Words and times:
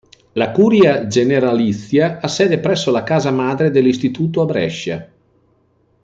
La 0.33 0.49
curia 0.51 1.05
generalizia 1.05 2.21
ha 2.21 2.27
sede 2.27 2.57
presso 2.59 2.89
la 2.89 3.03
casa 3.03 3.29
madre 3.29 3.69
dell'istituto, 3.69 4.41
a 4.41 4.45
Brescia. 4.45 5.07